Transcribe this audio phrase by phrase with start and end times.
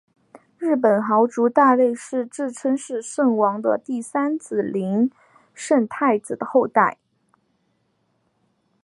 [0.57, 5.11] 日本豪族大内氏自称是圣王的第三子琳
[5.53, 6.97] 圣太子的后代。